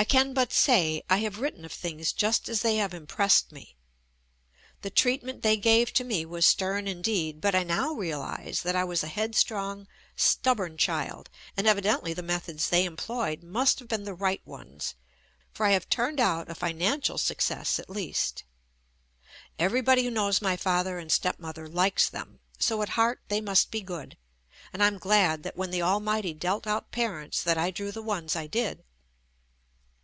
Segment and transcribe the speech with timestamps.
[0.00, 3.74] I can but say— I have written of things just as they have impressed me.
[4.82, 8.84] The treatment they gave to me was stern indeed but I now realize that I
[8.84, 14.04] was a head strong, stubborn child, and evidently the methods they employed must have been
[14.04, 14.94] the right ones,
[15.52, 18.44] for I have turned out a financial success, at least.
[19.58, 23.80] Everybody who knows my father and stepmother likes them, so at heart they must be
[23.80, 24.16] good,
[24.72, 28.36] and I'm glad that when the Almighty dealt out parents that I drew the ones
[28.36, 28.84] I did.